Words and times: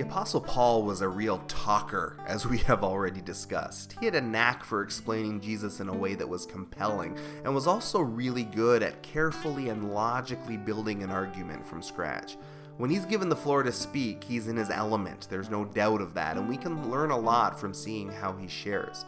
The 0.00 0.06
Apostle 0.06 0.40
Paul 0.40 0.84
was 0.84 1.02
a 1.02 1.08
real 1.10 1.42
talker, 1.46 2.16
as 2.26 2.46
we 2.46 2.56
have 2.60 2.82
already 2.82 3.20
discussed. 3.20 3.96
He 4.00 4.06
had 4.06 4.14
a 4.14 4.20
knack 4.22 4.64
for 4.64 4.82
explaining 4.82 5.42
Jesus 5.42 5.78
in 5.78 5.90
a 5.90 5.94
way 5.94 6.14
that 6.14 6.26
was 6.26 6.46
compelling, 6.46 7.18
and 7.44 7.54
was 7.54 7.66
also 7.66 8.00
really 8.00 8.44
good 8.44 8.82
at 8.82 9.02
carefully 9.02 9.68
and 9.68 9.92
logically 9.92 10.56
building 10.56 11.02
an 11.02 11.10
argument 11.10 11.66
from 11.66 11.82
scratch. 11.82 12.38
When 12.78 12.88
he's 12.88 13.04
given 13.04 13.28
the 13.28 13.36
floor 13.36 13.62
to 13.62 13.72
speak, 13.72 14.24
he's 14.24 14.48
in 14.48 14.56
his 14.56 14.70
element, 14.70 15.26
there's 15.28 15.50
no 15.50 15.66
doubt 15.66 16.00
of 16.00 16.14
that, 16.14 16.38
and 16.38 16.48
we 16.48 16.56
can 16.56 16.90
learn 16.90 17.10
a 17.10 17.18
lot 17.18 17.60
from 17.60 17.74
seeing 17.74 18.10
how 18.10 18.32
he 18.32 18.48
shares. 18.48 19.04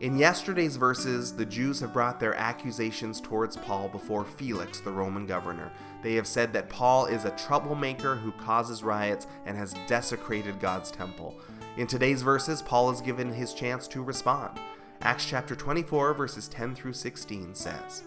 In 0.00 0.16
yesterday's 0.16 0.76
verses, 0.76 1.34
the 1.34 1.44
Jews 1.44 1.80
have 1.80 1.92
brought 1.92 2.20
their 2.20 2.34
accusations 2.34 3.20
towards 3.20 3.56
Paul 3.56 3.88
before 3.88 4.24
Felix, 4.24 4.78
the 4.78 4.92
Roman 4.92 5.26
governor. 5.26 5.72
They 6.02 6.14
have 6.14 6.26
said 6.26 6.52
that 6.52 6.68
Paul 6.68 7.06
is 7.06 7.24
a 7.24 7.32
troublemaker 7.32 8.14
who 8.14 8.30
causes 8.30 8.84
riots 8.84 9.26
and 9.44 9.56
has 9.56 9.74
desecrated 9.88 10.60
God's 10.60 10.92
temple. 10.92 11.40
In 11.76 11.88
today's 11.88 12.22
verses, 12.22 12.62
Paul 12.62 12.92
is 12.92 13.00
given 13.00 13.32
his 13.32 13.52
chance 13.52 13.88
to 13.88 14.04
respond. 14.04 14.60
Acts 15.00 15.26
chapter 15.26 15.56
24, 15.56 16.14
verses 16.14 16.46
10 16.46 16.76
through 16.76 16.92
16 16.92 17.56
says, 17.56 18.04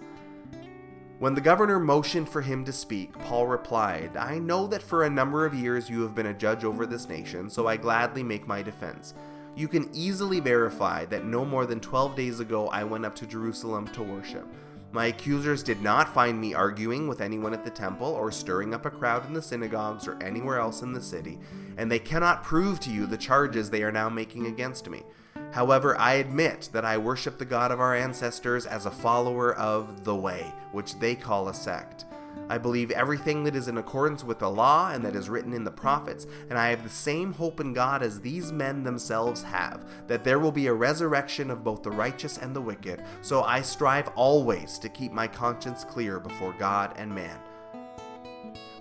when 1.19 1.35
the 1.35 1.41
governor 1.41 1.79
motioned 1.79 2.29
for 2.29 2.41
him 2.41 2.65
to 2.65 2.73
speak, 2.73 3.13
Paul 3.19 3.45
replied, 3.45 4.17
I 4.17 4.39
know 4.39 4.65
that 4.65 4.81
for 4.81 5.03
a 5.03 5.09
number 5.09 5.45
of 5.45 5.53
years 5.53 5.87
you 5.87 6.01
have 6.01 6.15
been 6.15 6.25
a 6.25 6.33
judge 6.33 6.63
over 6.63 6.87
this 6.87 7.07
nation, 7.07 7.47
so 7.47 7.67
I 7.67 7.77
gladly 7.77 8.23
make 8.23 8.47
my 8.47 8.63
defense. 8.63 9.13
You 9.55 9.67
can 9.67 9.89
easily 9.93 10.39
verify 10.39 11.05
that 11.05 11.25
no 11.25 11.43
more 11.43 11.65
than 11.65 11.79
12 11.79 12.15
days 12.15 12.39
ago 12.39 12.69
I 12.69 12.83
went 12.83 13.05
up 13.05 13.15
to 13.15 13.27
Jerusalem 13.27 13.87
to 13.89 14.01
worship. 14.01 14.47
My 14.93 15.07
accusers 15.07 15.63
did 15.63 15.81
not 15.81 16.13
find 16.13 16.39
me 16.39 16.53
arguing 16.53 17.07
with 17.07 17.21
anyone 17.21 17.53
at 17.53 17.63
the 17.63 17.71
temple 17.71 18.07
or 18.07 18.31
stirring 18.31 18.73
up 18.73 18.85
a 18.85 18.89
crowd 18.89 19.25
in 19.25 19.33
the 19.33 19.41
synagogues 19.41 20.07
or 20.07 20.21
anywhere 20.21 20.59
else 20.59 20.81
in 20.81 20.91
the 20.91 21.01
city, 21.01 21.39
and 21.77 21.89
they 21.89 21.99
cannot 21.99 22.43
prove 22.43 22.79
to 22.81 22.89
you 22.89 23.05
the 23.05 23.17
charges 23.17 23.69
they 23.69 23.83
are 23.83 23.91
now 23.91 24.09
making 24.09 24.47
against 24.47 24.89
me. 24.89 25.03
However, 25.51 25.97
I 25.97 26.13
admit 26.13 26.69
that 26.71 26.85
I 26.85 26.97
worship 26.97 27.37
the 27.37 27.45
God 27.45 27.71
of 27.71 27.79
our 27.79 27.95
ancestors 27.95 28.65
as 28.65 28.85
a 28.85 28.91
follower 28.91 29.53
of 29.55 30.03
the 30.03 30.15
Way, 30.15 30.45
which 30.71 30.97
they 30.99 31.15
call 31.15 31.49
a 31.49 31.53
sect. 31.53 32.05
I 32.49 32.57
believe 32.57 32.91
everything 32.91 33.45
that 33.45 33.55
is 33.55 33.67
in 33.67 33.77
accordance 33.77 34.23
with 34.23 34.39
the 34.39 34.49
law 34.49 34.91
and 34.91 35.05
that 35.05 35.15
is 35.15 35.29
written 35.29 35.53
in 35.53 35.63
the 35.63 35.71
prophets, 35.71 36.27
and 36.49 36.59
I 36.59 36.69
have 36.69 36.83
the 36.83 36.89
same 36.89 37.33
hope 37.33 37.59
in 37.59 37.73
God 37.73 38.03
as 38.03 38.19
these 38.19 38.51
men 38.51 38.83
themselves 38.83 39.43
have, 39.43 39.85
that 40.07 40.23
there 40.23 40.39
will 40.39 40.51
be 40.51 40.67
a 40.67 40.73
resurrection 40.73 41.49
of 41.49 41.63
both 41.63 41.81
the 41.83 41.91
righteous 41.91 42.37
and 42.37 42.55
the 42.55 42.61
wicked. 42.61 43.03
So 43.21 43.43
I 43.43 43.61
strive 43.61 44.09
always 44.15 44.77
to 44.79 44.89
keep 44.89 45.13
my 45.13 45.27
conscience 45.27 45.83
clear 45.85 46.19
before 46.19 46.53
God 46.59 46.93
and 46.97 47.13
man. 47.13 47.39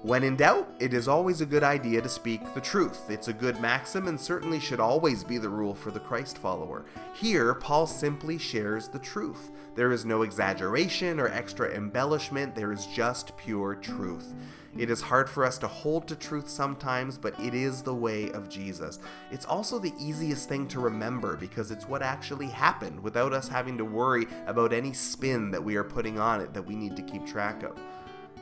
When 0.03 0.23
in 0.25 0.37
doubt, 0.37 0.67
it 0.79 0.95
is 0.95 1.09
always 1.09 1.43
a 1.43 1.47
good 1.47 1.63
idea 1.63 2.01
to 2.01 2.09
speak 2.09 2.55
the 2.55 2.61
truth. 2.63 3.11
It's 3.11 3.29
a 3.29 3.35
good 3.35 3.61
maxim 3.61 4.09
and 4.09 4.19
certainly 4.19 4.59
should 4.59 4.81
always 4.81 5.23
be 5.23 5.37
the 5.37 5.51
rule 5.51 5.75
for 5.75 5.91
the 5.91 6.01
Christ 6.01 6.39
follower. 6.39 6.87
Here, 7.15 7.53
Paul 7.53 7.87
simply 7.87 8.39
shares 8.39 8.89
the 8.89 8.99
truth. 8.99 9.51
There 9.75 9.93
is 9.93 10.07
no 10.07 10.23
exaggeration 10.23 11.21
or 11.21 11.29
extra 11.29 11.69
embellishment, 11.75 12.55
there 12.55 12.73
is 12.73 12.87
just 12.87 13.37
pure 13.37 13.75
truth. 13.75 14.33
It 14.75 14.89
is 14.89 15.03
hard 15.03 15.29
for 15.29 15.45
us 15.45 15.59
to 15.59 15.69
hold 15.69 16.09
to 16.09 16.17
truth 16.17 16.49
sometimes, 16.49 17.19
but 17.19 17.39
it 17.39 17.53
is 17.53 17.83
the 17.83 17.95
way 17.95 18.31
of 18.31 18.49
Jesus. 18.49 19.01
It's 19.31 19.45
also 19.45 19.79
the 19.79 19.93
easiest 19.99 20.49
thing 20.49 20.67
to 20.69 20.81
remember 20.81 21.37
because 21.37 21.71
it's 21.71 21.87
what 21.87 22.01
actually 22.01 22.47
happened 22.47 23.03
without 23.03 23.35
us 23.35 23.49
having 23.49 23.77
to 23.77 23.85
worry 23.85 24.27
about 24.47 24.73
any 24.73 24.95
spin 24.95 25.51
that 25.51 25.63
we 25.63 25.77
are 25.77 25.85
putting 25.85 26.19
on 26.19 26.41
it 26.41 26.55
that 26.55 26.67
we 26.67 26.75
need 26.75 26.97
to 26.97 27.03
keep 27.03 27.27
track 27.27 27.63
of. 27.65 27.79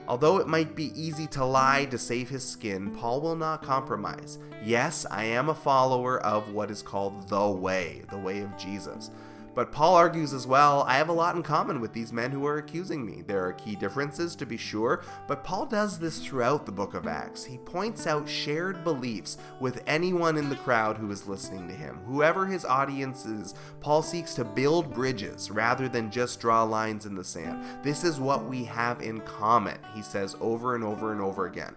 Although 0.08 0.38
it 0.38 0.48
might 0.48 0.74
be 0.74 0.90
easy 1.00 1.26
to 1.28 1.44
lie 1.44 1.84
to 1.90 1.98
save 1.98 2.30
his 2.30 2.42
skin, 2.42 2.90
Paul 2.92 3.20
will 3.20 3.36
not 3.36 3.62
compromise. 3.62 4.38
Yes, 4.64 5.04
I 5.10 5.24
am 5.24 5.50
a 5.50 5.54
follower 5.54 6.18
of 6.20 6.54
what 6.54 6.70
is 6.70 6.80
called 6.80 7.28
the 7.28 7.46
way, 7.46 8.02
the 8.10 8.18
way 8.18 8.40
of 8.40 8.56
Jesus. 8.56 9.10
But 9.54 9.72
Paul 9.72 9.96
argues 9.96 10.32
as 10.32 10.46
well, 10.46 10.84
I 10.86 10.98
have 10.98 11.08
a 11.08 11.12
lot 11.12 11.34
in 11.34 11.42
common 11.42 11.80
with 11.80 11.92
these 11.92 12.12
men 12.12 12.30
who 12.30 12.46
are 12.46 12.58
accusing 12.58 13.04
me. 13.04 13.22
There 13.26 13.44
are 13.44 13.52
key 13.52 13.74
differences, 13.74 14.36
to 14.36 14.46
be 14.46 14.56
sure, 14.56 15.02
but 15.26 15.44
Paul 15.44 15.66
does 15.66 15.98
this 15.98 16.20
throughout 16.20 16.64
the 16.64 16.72
book 16.72 16.94
of 16.94 17.06
Acts. 17.06 17.44
He 17.44 17.58
points 17.58 18.06
out 18.06 18.28
shared 18.28 18.84
beliefs 18.84 19.38
with 19.60 19.82
anyone 19.86 20.36
in 20.36 20.48
the 20.48 20.56
crowd 20.56 20.96
who 20.96 21.10
is 21.10 21.26
listening 21.26 21.66
to 21.68 21.74
him. 21.74 21.98
Whoever 22.06 22.46
his 22.46 22.64
audience 22.64 23.26
is, 23.26 23.54
Paul 23.80 24.02
seeks 24.02 24.34
to 24.34 24.44
build 24.44 24.94
bridges 24.94 25.50
rather 25.50 25.88
than 25.88 26.10
just 26.10 26.40
draw 26.40 26.62
lines 26.62 27.06
in 27.06 27.14
the 27.14 27.24
sand. 27.24 27.64
This 27.82 28.04
is 28.04 28.20
what 28.20 28.46
we 28.46 28.64
have 28.64 29.00
in 29.02 29.20
common, 29.22 29.78
he 29.94 30.02
says 30.02 30.36
over 30.40 30.74
and 30.74 30.84
over 30.84 31.12
and 31.12 31.20
over 31.20 31.46
again. 31.46 31.74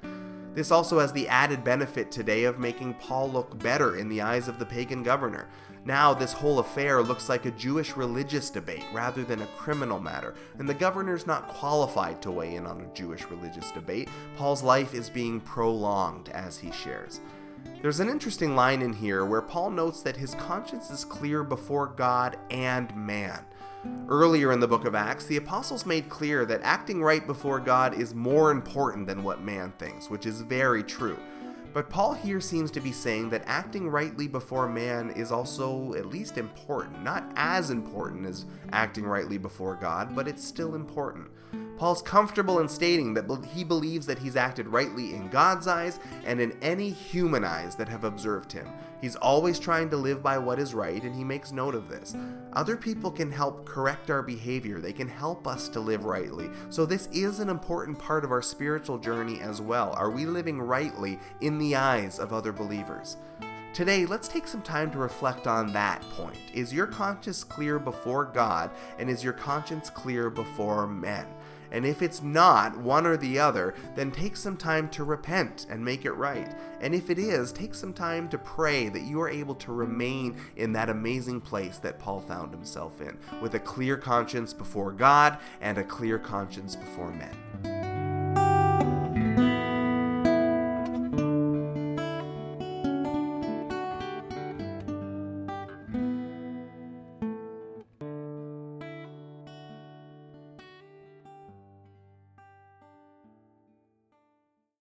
This 0.53 0.69
also 0.69 1.00
has 1.00 1.13
the 1.13 1.29
added 1.29 1.63
benefit 1.63 2.12
today 2.12 2.44
of 2.44 2.59
making 2.59 2.95
Paul 2.95 3.31
look 3.31 3.57
better 3.59 3.95
in 3.95 4.09
the 4.09 4.22
eyes 4.22 4.50
of 4.50 4.59
the 4.59 4.66
pagan 4.66 5.01
governor. 5.01 5.47
Now, 5.85 6.13
this 6.13 6.34
whole 6.34 6.59
affair 6.59 7.01
looks 7.01 7.29
like 7.29 7.45
a 7.45 7.51
Jewish 7.51 7.95
religious 7.95 8.50
debate 8.50 8.84
rather 8.94 9.23
than 9.23 9.41
a 9.41 9.47
criminal 9.57 10.00
matter, 10.00 10.35
and 10.59 10.67
the 10.67 10.73
governor's 10.73 11.25
not 11.25 11.47
qualified 11.47 12.22
to 12.22 12.31
weigh 12.31 12.56
in 12.56 12.67
on 12.67 12.81
a 12.81 12.94
Jewish 12.94 13.25
religious 13.28 13.72
debate. 13.72 14.09
Paul's 14.35 14.61
life 14.61 14.94
is 14.94 15.09
being 15.09 15.40
prolonged 15.40 16.29
as 16.29 16.57
he 16.57 16.72
shares. 16.72 17.22
There's 17.81 18.00
an 18.00 18.09
interesting 18.09 18.56
line 18.56 18.81
in 18.81 18.94
here 18.94 19.25
where 19.25 19.41
Paul 19.41 19.72
notes 19.72 20.01
that 20.03 20.17
his 20.17 20.35
conscience 20.35 20.91
is 20.91 21.06
clear 21.06 21.44
before 21.44 21.88
God 21.88 22.38
and 22.50 22.95
man. 22.95 23.45
Earlier 24.11 24.51
in 24.51 24.59
the 24.59 24.67
book 24.67 24.83
of 24.83 24.94
Acts, 24.94 25.25
the 25.25 25.38
apostles 25.38 25.85
made 25.85 26.09
clear 26.09 26.44
that 26.45 26.59
acting 26.63 27.01
right 27.01 27.25
before 27.25 27.61
God 27.61 27.94
is 27.94 28.13
more 28.13 28.51
important 28.51 29.07
than 29.07 29.23
what 29.23 29.41
man 29.41 29.72
thinks, 29.79 30.09
which 30.09 30.25
is 30.25 30.41
very 30.41 30.83
true. 30.83 31.17
But 31.72 31.89
Paul 31.89 32.16
here 32.16 32.41
seems 32.41 32.72
to 32.72 32.81
be 32.81 32.91
saying 32.91 33.29
that 33.29 33.44
acting 33.45 33.88
rightly 33.88 34.27
before 34.27 34.67
man 34.67 35.11
is 35.11 35.31
also 35.31 35.94
at 35.94 36.07
least 36.07 36.38
important. 36.38 37.01
Not 37.01 37.23
as 37.38 37.69
important 37.69 38.25
as 38.25 38.45
acting 38.73 39.05
rightly 39.05 39.38
before 39.38 39.75
God, 39.75 40.13
but 40.13 40.28
it's 40.28 40.43
still 40.43 40.75
important. 40.75 41.29
Paul's 41.81 42.03
comfortable 42.03 42.59
in 42.59 42.69
stating 42.69 43.16
that 43.16 43.25
he 43.56 43.64
believes 43.64 44.06
that 44.06 44.19
he's 44.19 44.36
acted 44.36 44.68
rightly 44.68 45.16
in 45.16 45.30
God's 45.30 45.66
eyes 45.66 46.00
and 46.24 46.40
in 46.40 46.56
any 46.62 46.92
human 46.92 47.44
eyes 47.44 47.75
that 47.78 47.90
have 47.90 48.03
observed 48.03 48.52
him. 48.52 48.68
He's 49.02 49.16
always 49.16 49.58
trying 49.58 49.90
to 49.90 49.97
live 49.97 50.22
by 50.22 50.38
what 50.38 50.59
is 50.59 50.75
right, 50.75 51.02
and 51.02 51.16
he 51.16 51.24
makes 51.24 51.52
note 51.52 51.74
of 51.74 51.90
this. 51.90 52.16
Other 52.53 52.78
people 52.78 53.09
can 53.09 53.31
help 53.31 53.66
correct 53.66 54.12
our 54.12 54.22
behavior, 54.22 54.80
they 54.80 54.94
can 54.94 55.08
help 55.08 55.47
us 55.47 55.68
to 55.70 55.80
live 55.80 56.06
rightly. 56.06 56.52
So, 56.70 56.86
this 56.86 57.08
is 57.12 57.40
an 57.40 57.50
important 57.50 57.97
part 57.97 58.24
of 58.24 58.31
our 58.31 58.44
spiritual 58.44 59.00
journey 59.00 59.41
as 59.41 59.59
well. 59.59 59.91
Are 59.97 60.12
we 60.12 60.28
living 60.28 60.62
rightly 60.62 61.18
in 61.40 61.58
the 61.58 61.75
eyes 61.78 62.20
of 62.20 62.31
other 62.31 62.52
believers? 62.52 63.18
Today, 63.74 64.06
let's 64.06 64.28
take 64.28 64.48
some 64.48 64.62
time 64.62 64.92
to 64.92 64.98
reflect 64.98 65.48
on 65.48 65.72
that 65.72 66.02
point. 66.09 66.36
Is 66.54 66.74
your 66.74 66.88
conscience 66.88 67.42
clear 67.42 67.80
before 67.80 68.26
God, 68.26 68.70
and 69.00 69.09
is 69.09 69.24
your 69.24 69.32
conscience 69.32 69.90
clear 69.90 70.30
before 70.30 70.88
men? 70.88 71.26
And 71.72 71.86
if 71.86 72.02
it's 72.02 72.22
not 72.22 72.76
one 72.76 73.08
or 73.08 73.16
the 73.16 73.40
other, 73.40 73.73
then 73.96 74.12
take 74.12 74.35
some 74.35 74.58
time 74.58 74.90
to 74.90 75.06
repent 75.06 75.68
and 75.70 75.85
make 75.85 76.03
it 76.03 76.12
right. 76.12 76.53
And 76.82 76.94
if 76.94 77.09
it 77.09 77.18
is, 77.18 77.53
take 77.53 77.73
some 77.73 77.94
time 77.94 78.28
to 78.29 78.38
pray 78.38 78.90
that 78.90 79.03
you 79.03 79.22
are 79.22 79.29
able 79.29 79.56
to 79.56 79.72
remain 79.72 80.35
in 80.58 80.74
that 80.74 80.90
amazing 80.90 81.40
place 81.40 81.78
that 81.78 81.97
Paul 81.97 82.20
found 82.20 82.52
himself 82.52 83.00
in, 83.00 83.17
with 83.40 83.56
a 83.56 83.59
clear 83.59 83.96
conscience 83.96 84.52
before 84.52 84.91
God 84.91 85.38
and 85.62 85.78
a 85.78 85.84
clear 85.85 86.20
conscience 86.20 86.76
before 86.76 87.12
men. 87.14 87.38